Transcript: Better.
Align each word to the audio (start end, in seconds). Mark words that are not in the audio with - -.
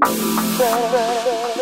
Better. 0.00 1.57